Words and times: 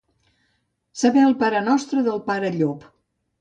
Saber 1.01 1.23
el 1.25 1.35
parenostre 1.43 2.03
del 2.09 2.19
pare 2.31 2.51
Llop. 2.57 2.89